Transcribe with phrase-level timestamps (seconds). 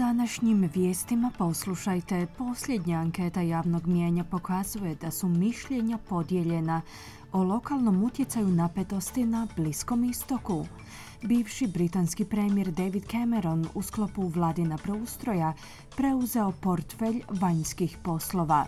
[0.00, 2.26] Današnjim vijestima poslušajte.
[2.38, 6.82] Posljednja anketa javnog mijenja pokazuje da su mišljenja podijeljena
[7.32, 10.66] o lokalnom utjecaju napetosti na Bliskom istoku.
[11.22, 15.52] Bivši britanski premijer David Cameron u sklopu vladina preustroja
[15.96, 18.66] preuzeo portfelj vanjskih poslova.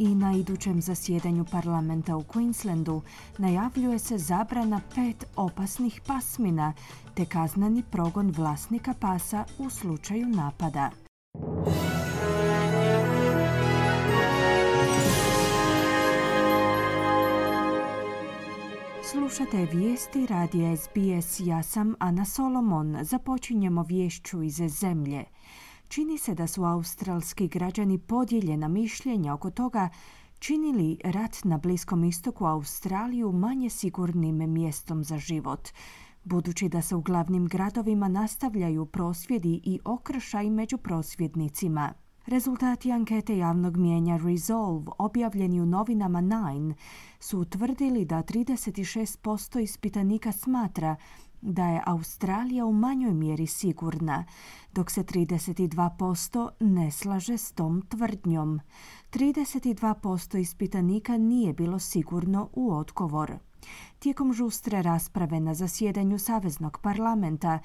[0.00, 3.00] I na idućem zasjedanju parlamenta u Queenslandu
[3.38, 6.72] najavljuje se zabrana pet opasnih pasmina
[7.14, 10.90] te kaznani progon vlasnika pasa u slučaju napada.
[19.10, 21.40] Slušate vijesti radi SBS.
[21.40, 22.98] Ja sam Ana Solomon.
[23.02, 25.24] Započinjemo vješću iz zemlje.
[25.90, 29.88] Čini se da su australski građani podijeljena mišljenja oko toga
[30.38, 35.68] čini li rat na Bliskom istoku Australiju manje sigurnim mjestom za život.
[36.24, 41.92] Budući da se u glavnim gradovima nastavljaju prosvjedi i okršaj među prosvjednicima.
[42.26, 46.74] Rezultati ankete javnog mijenja Resolve objavljeni u novinama Nine
[47.20, 50.96] su utvrdili da 36% ispitanika smatra
[51.42, 54.24] da je Australija u manjoj mjeri sigurna,
[54.72, 58.60] dok se 32% ne slaže s tom tvrdnjom.
[59.12, 63.38] 32% ispitanika nije bilo sigurno u odgovor.
[63.98, 67.58] Tijekom žustre rasprave na zasjedanju Saveznog parlamenta,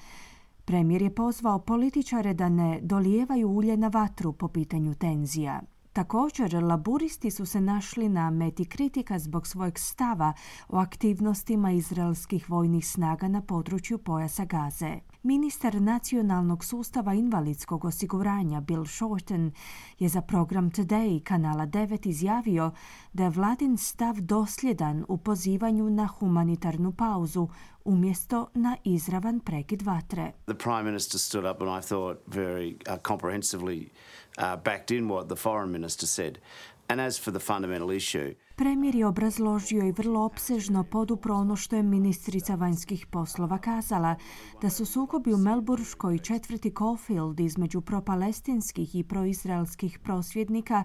[0.66, 5.62] Premijer je pozvao političare da ne dolijevaju ulje na vatru po pitanju tenzija.
[5.96, 10.32] Također, laburisti su se našli na meti kritika zbog svojeg stava
[10.68, 14.98] o aktivnostima izraelskih vojnih snaga na području pojasa Gaze.
[15.26, 19.52] Ministar nacionalnog sustava invalidskog osiguranja Bill Shorten
[19.98, 22.70] je za program Today kanala 9 izjavio
[23.12, 27.48] da je vladin stav dosljedan u pozivanju na humanitarnu pauzu
[27.84, 30.32] umjesto na izravan prekid vatre.
[30.44, 33.88] The Prime Minister stood up and I thought very uh, comprehensively
[34.38, 36.38] uh, backed in what the Foreign Minister said.
[38.56, 44.16] Premijer je obrazložio i vrlo opsežno podupro ono što je ministrica vanjskih poslova kazala,
[44.62, 50.84] da su sukobi u Melburškoj četvrti Caulfield između propalestinskih i proizraelskih prosvjednika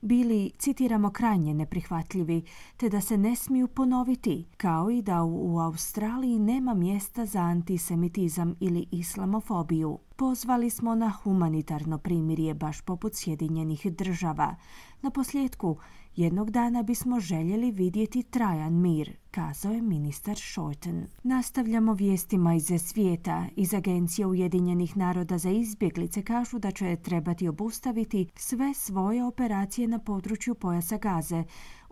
[0.00, 2.42] bili, citiramo, krajnje neprihvatljivi,
[2.76, 8.54] te da se ne smiju ponoviti, kao i da u Australiji nema mjesta za antisemitizam
[8.60, 9.98] ili islamofobiju.
[10.20, 14.56] Pozvali smo na humanitarno primirje baš poput Sjedinjenih država.
[15.02, 15.76] Na posljedku,
[16.16, 21.06] jednog dana bismo željeli vidjeti trajan mir, kazao je ministar Shorten.
[21.22, 23.46] Nastavljamo vijestima iz svijeta.
[23.56, 29.98] Iz Agencije Ujedinjenih naroda za izbjeglice kažu da će trebati obustaviti sve svoje operacije na
[29.98, 31.44] području pojasa Gaze,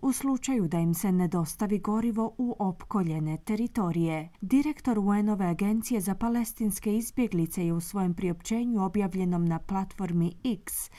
[0.02, 4.28] u slučaju da im se ne dostavi gorivo u opkoljene teritorije.
[4.40, 10.90] Direktor UN-ove agencije za palestinske izbjeglice je u svojem priopćenju objavljenom na platformi X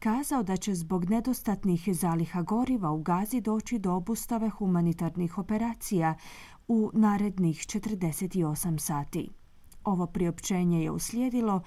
[0.00, 6.14] kazao da će zbog nedostatnih zaliha goriva u Gazi doći do obustave humanitarnih operacija
[6.68, 9.30] u narednih 48 sati.
[9.84, 11.62] Ovo priopćenje je uslijedilo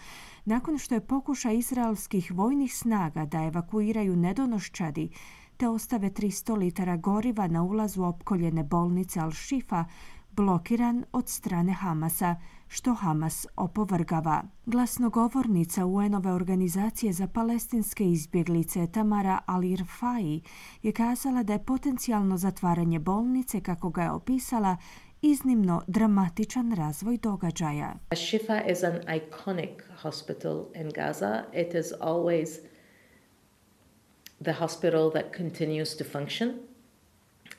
[0.46, 5.10] nakon što je pokušaj izraelskih vojnih snaga da evakuiraju nedonoščadi
[5.58, 9.86] te ostave 300 litara goriva na ulazu opkoljene bolnice Al-Shifa
[10.32, 12.36] blokiran od strane Hamasa,
[12.74, 14.44] što Hamas opovrgava.
[14.66, 20.42] Glasnogovornica UN-ove organizacije za palestinske izbjeglice Tamara Al-Irfai
[20.84, 24.78] je kazala da je potencijalno zatvaranje bolnice, kako ga je opisala,
[25.22, 27.94] iznimno dramatičan razvoj događaja.
[28.16, 31.44] Shifa is an iconic hospital in Gaza.
[31.54, 32.60] It is always
[34.44, 36.54] the hospital that continues to function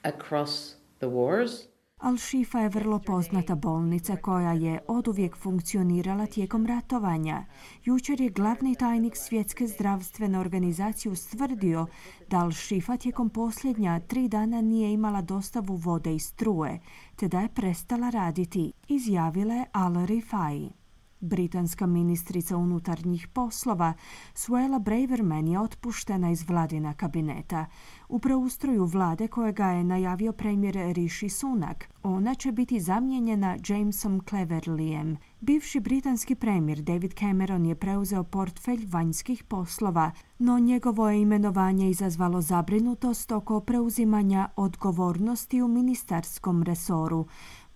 [0.03, 1.74] across the wars.
[2.05, 7.45] Al-Shifa je vrlo poznata bolnica koja je oduvijek funkcionirala tijekom ratovanja.
[7.85, 11.87] Jučer je glavni tajnik Svjetske zdravstvene organizacije ustvrdio
[12.31, 16.81] da Al-Shifa tijekom posljednja tri dana nije imala dostavu vode i struje,
[17.17, 20.84] te da je prestala raditi, izjavila je Al-Rifai.
[21.25, 23.93] Britanska ministrica unutarnjih poslova
[24.35, 27.67] Suela Braverman je otpuštena iz vladina kabineta.
[28.09, 35.17] U preustroju vlade kojega je najavio premijer Rishi Sunak, ona će biti zamijenjena Jamesom Cleverlyem.
[35.41, 42.41] Bivši britanski premijer David Cameron je preuzeo portfelj vanjskih poslova, no njegovo je imenovanje izazvalo
[42.41, 47.27] zabrinutost oko preuzimanja odgovornosti u ministarskom resoru,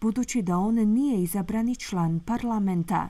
[0.00, 3.08] budući da on nije izabrani član parlamenta.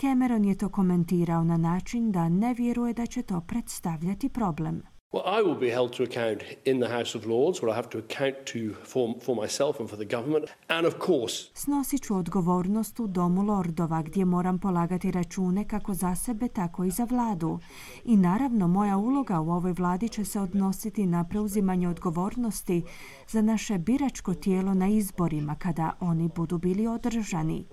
[0.00, 4.82] Cameron je to komentirao na način da ne vjeruje da će to predstavljati problem.
[5.12, 7.90] Well, I will be held to account in the House of Lords, where I have
[7.90, 11.50] to account to for, for myself and for the government, and of course...
[11.54, 16.90] Snosit ću odgovornost u Domu Lordova, gdje moram polagati račune kako za sebe, tako i
[16.90, 17.58] za vladu.
[18.04, 22.82] I naravno, moja uloga u ovoj vladi će se odnositi na preuzimanje odgovornosti
[23.28, 27.66] za naše biračko tijelo na izborima kada oni budu bili održani.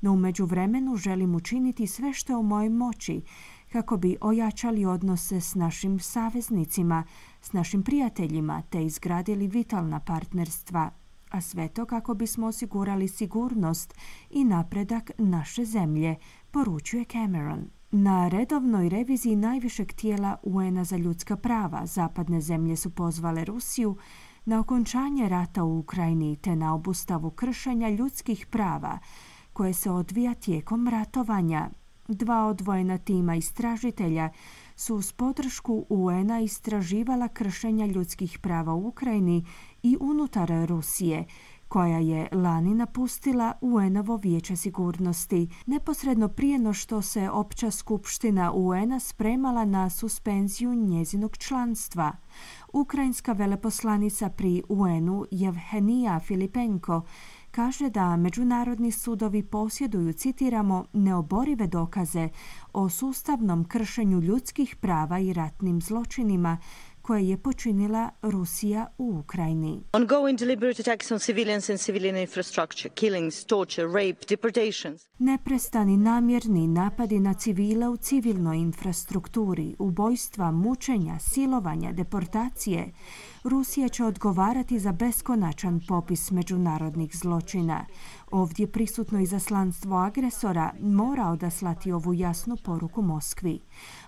[0.00, 3.22] No u međuvremenu želim učiniti sve što je u mojoj moći
[3.72, 7.04] kako bi ojačali odnose s našim saveznicima,
[7.40, 10.90] s našim prijateljima te izgradili vitalna partnerstva,
[11.30, 13.94] a sve to kako bismo osigurali sigurnost
[14.30, 16.16] i napredak naše zemlje,
[16.50, 17.70] poručuje Cameron.
[17.90, 23.96] Na redovnoj reviziji najvišeg tijela UN-a za ljudska prava zapadne zemlje su pozvale Rusiju
[24.44, 28.98] na okončanje rata u Ukrajini te na obustavu kršenja ljudskih prava
[29.52, 31.70] koje se odvija tijekom ratovanja
[32.08, 34.30] dva odvojena tima istražitelja
[34.76, 39.44] su uz podršku UN-a istraživala kršenja ljudskih prava u Ukrajini
[39.82, 41.24] i unutar Rusije,
[41.68, 49.00] koja je lani napustila UN-ovo vijeće sigurnosti, neposredno prije no što se opća skupština UN-a
[49.00, 52.12] spremala na suspenziju njezinog članstva.
[52.72, 57.02] Ukrajinska veleposlanica pri UN-u Jevhenija Filipenko
[57.56, 62.28] kaže da međunarodni sudovi posjeduju, citiramo, neoborive dokaze
[62.72, 66.58] o sustavnom kršenju ljudskih prava i ratnim zločinima
[67.02, 69.82] koje je počinila Rusija u Ukrajini.
[69.92, 75.06] Ongoing deliberate attacks on civilians and civilian infrastructure, killings, torture, rape, deportations.
[75.18, 82.92] Neprestani namjerni napadi na civile u civilnoj infrastrukturi, ubojstva, mučenja, silovanja, deportacije,
[83.48, 87.86] Rusija će odgovarati za beskonačan popis međunarodnih zločina.
[88.30, 93.60] Ovdje prisutno izaslanstvo agresora mora odaslati ovu jasnu poruku Moskvi.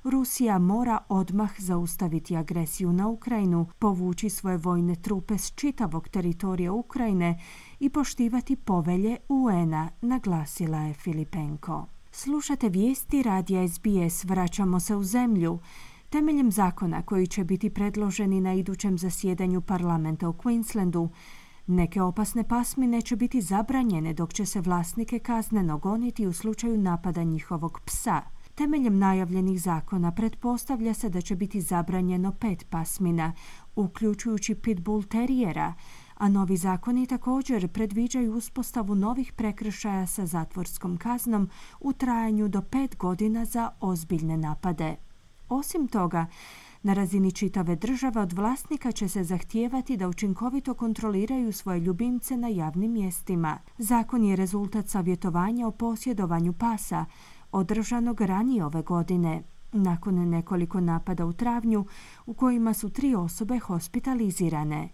[0.05, 7.41] Rusija mora odmah zaustaviti agresiju na Ukrajinu, povući svoje vojne trupe s čitavog teritorija Ukrajine
[7.81, 11.87] i poštivati povelje UN-a, naglasila je Filipenko.
[12.13, 15.59] Slušate vijesti radija SBS, vraćamo se u zemlju.
[16.11, 21.09] Temeljem zakona koji će biti predloženi na idućem zasjedanju parlamenta u Queenslandu,
[21.67, 27.23] neke opasne pasmine će biti zabranjene dok će se vlasnike kazneno goniti u slučaju napada
[27.23, 28.23] njihovog psa.
[28.55, 33.33] Temeljem najavljenih zakona pretpostavlja se da će biti zabranjeno pet pasmina,
[33.77, 35.75] uključujući pitbull terijera,
[36.15, 41.51] a novi zakoni također predviđaju uspostavu novih prekršaja sa zatvorskom kaznom
[41.81, 45.08] u trajanju do pet godina za ozbiljne napade.
[45.49, 46.27] Osim toga,
[46.83, 52.49] na razini čitave države od vlasnika će se zahtijevati da učinkovito kontroliraju svoje ljubimce na
[52.49, 53.59] javnim mjestima.
[53.79, 57.05] Zakon je rezultat savjetovanja o posjedovanju pasa,
[57.53, 59.43] održanog ranije ove godine,
[59.73, 61.87] nakon nekoliko napada u travnju
[62.27, 64.89] u kojima su tri osobe hospitalizirane.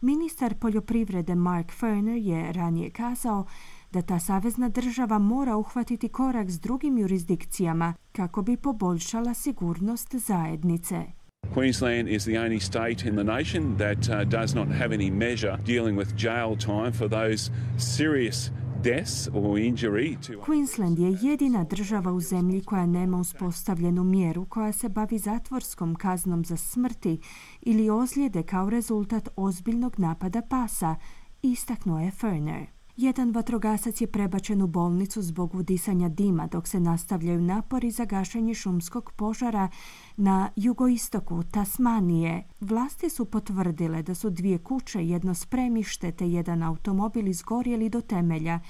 [0.00, 3.44] Ministar poljoprivrede Mark Ferner je ranije kazao
[3.92, 11.06] da ta savezna država mora uhvatiti korak s drugim jurisdikcijama kako bi poboljšala sigurnost zajednice.
[11.54, 15.56] Queensland is the only state in the nation that uh, does not have any measure
[15.66, 18.50] dealing with jail time for those serious
[20.46, 26.44] Queensland je jedina država u zemlji koja nema uspostavljenu mjeru koja se bavi zatvorskom kaznom
[26.44, 27.20] za smrti
[27.60, 30.96] ili ozljede kao rezultat ozbiljnog napada pasa,
[31.42, 32.77] istaknuo je Ferner.
[32.98, 38.54] Jedan vatrogasac je prebačen u bolnicu zbog udisanja dima dok se nastavljaju napori za gašenje
[38.54, 39.68] šumskog požara
[40.16, 42.48] na jugoistoku Tasmanije.
[42.60, 48.60] Vlasti su potvrdile da su dvije kuće, jedno spremište te jedan automobil izgorjeli do temelja,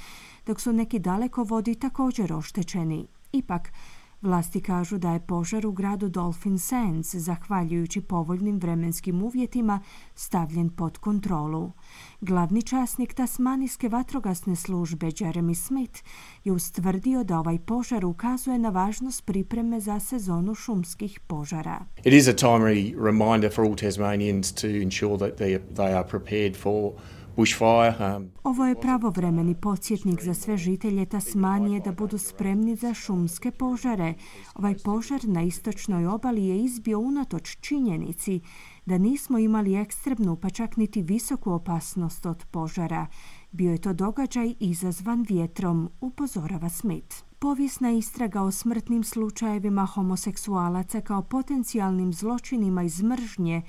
[0.47, 3.07] dok su neki dalekovodi također oštećeni.
[3.33, 3.73] Ipak,
[4.23, 9.81] Vlasti kažu da je požar u gradu Dolphin Sands, zahvaljujući povoljnim vremenskim uvjetima,
[10.15, 11.73] stavljen pod kontrolu.
[12.21, 16.01] Glavni časnik Tasmanijske vatrogasne službe Jeremy Smith
[16.45, 21.85] je ustvrdio da ovaj požar ukazuje na važnost pripreme za sezonu šumskih požara.
[22.05, 26.57] It is a timely reminder for all Tasmanians to ensure that they, they are prepared
[26.57, 26.93] for
[28.45, 34.15] Ovo je pravovremeni podsjetnik za sve žitelje Tasmanije da budu spremni za šumske požare.
[34.55, 38.41] Ovaj požar na istočnoj obali je izbio unatoč činjenici
[38.87, 43.07] da nismo imali ekstremnu pa čak niti visoku opasnost od požara.
[43.53, 47.17] Bio je to događaj izazvan vjetrom, upozorava Smith.
[47.39, 53.63] Povijesna istraga o smrtnim slučajevima homoseksualaca kao potencijalnim zločinima iz mržnje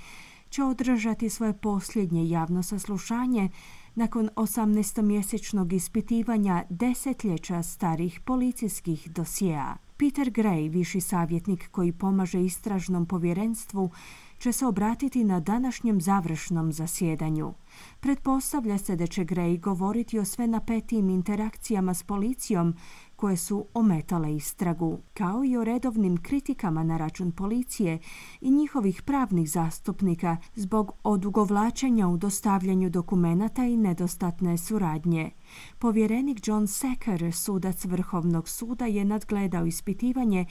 [0.49, 3.49] će održati svoje posljednje javno saslušanje
[3.95, 9.75] nakon 18-mjesečnog ispitivanja desetljeća starih policijskih dosjea.
[9.97, 13.91] Peter Gray, viši savjetnik koji pomaže istražnom povjerenstvu,
[14.39, 17.53] će se obratiti na današnjem završnom zasjedanju.
[17.99, 22.75] Pretpostavlja se da će Gray govoriti o sve napetijim interakcijama s policijom
[23.19, 27.99] koje su ometale istragu, kao i o redovnim kritikama na račun policije
[28.41, 35.31] i njihovih pravnih zastupnika zbog odugovlačenja u dostavljanju dokumenata i nedostatne suradnje.
[35.79, 40.45] Povjerenik John Secker, sudac Vrhovnog suda, je nadgledao ispitivanje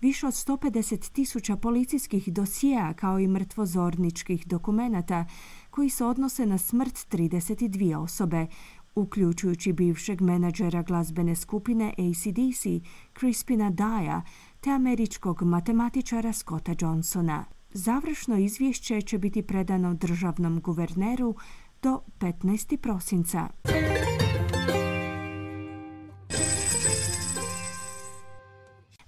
[0.00, 5.24] više od 150 tisuća policijskih dosjea kao i mrtvozorničkih dokumenata
[5.70, 8.46] koji se odnose na smrt 32 osobe,
[8.98, 12.62] uključujući bivšeg menadžera glazbene skupine ACDC,
[13.18, 14.22] Crispina Daja,
[14.60, 17.44] te američkog matematičara Scotta Johnsona.
[17.72, 21.34] Završno izvješće će biti predano državnom guverneru
[21.82, 22.76] do 15.
[22.76, 23.48] prosinca.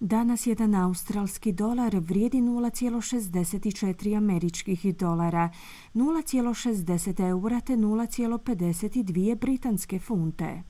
[0.03, 5.51] Danas jedan australski dolar vrijedi 0,64 američkih dolara,
[5.95, 10.63] 0,60 eura te 0,52 britanske funte.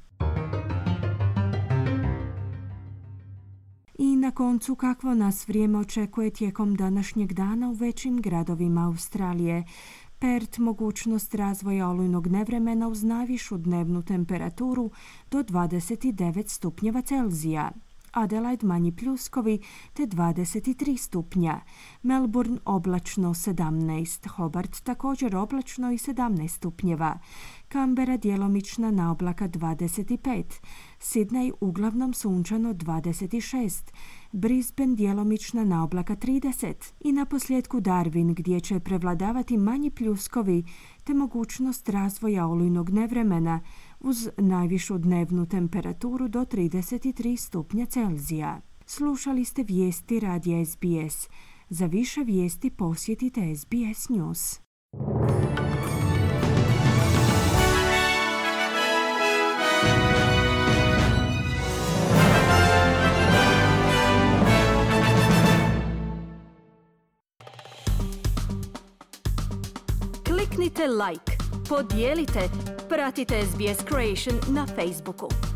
[3.98, 9.64] I na koncu kakvo nas vrijeme očekuje tijekom današnjeg dana u većim gradovima Australije.
[10.18, 14.90] Pert mogućnost razvoja olujnog nevremena uz najvišu dnevnu temperaturu
[15.30, 17.70] do 29 stupnjeva Celzija.
[18.12, 19.60] Adelaide manji pljuskovi
[19.92, 21.60] te 23 stupnja.
[22.02, 27.18] Melbourne oblačno 17, Hobart također oblačno i 17 stupnjeva.
[27.68, 30.44] Kambera djelomična na oblaka 25,
[30.98, 33.92] Sidney uglavnom sunčano 26,
[34.32, 40.64] Brisbane djelomična na oblaka 30 i na posljedku Darwin gdje će prevladavati manji pljuskovi
[41.04, 43.60] te mogućnost razvoja olujnog nevremena
[44.00, 48.60] uz najvišu dnevnu temperaturu do 33 stupnja Celzija.
[48.86, 51.28] Slušali ste vijesti radija SBS.
[51.68, 54.60] Za više vijesti posjetite SBS News.
[70.24, 71.32] Kliknite like,
[71.68, 72.40] podijelite,
[72.90, 75.49] pratite SBS Creation na Facebooku.